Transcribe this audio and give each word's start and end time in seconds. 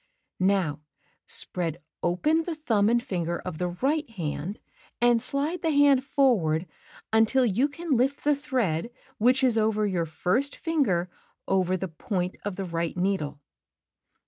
Cut 0.39 0.45
2 0.45 0.47
Now 0.47 0.79
spread 1.27 1.77
open 2.01 2.41
the 2.45 2.55
thumb 2.55 2.89
and 2.89 3.03
finger 3.03 3.37
of 3.37 3.59
the 3.59 3.67
right 3.67 4.09
hand, 4.09 4.59
and 4.99 5.19
sHde 5.19 5.61
the 5.61 5.69
hand 5.69 6.03
forward 6.03 6.65
until 7.13 7.45
you 7.45 7.67
can 7.69 7.91
lift 7.95 8.23
the 8.23 8.33
thread 8.33 8.89
which 9.19 9.43
is 9.43 9.59
over 9.59 9.85
your 9.85 10.07
first 10.07 10.55
finger 10.55 11.11
over 11.47 11.77
the 11.77 11.87
point 11.87 12.35
of 12.43 12.55
the 12.55 12.65
right 12.65 12.97
needle. 12.97 13.41